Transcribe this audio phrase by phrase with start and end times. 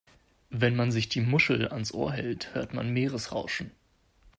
[0.49, 3.69] Wenn man sich die Muschel ans Ohr hält, hört man Meeresrauschen.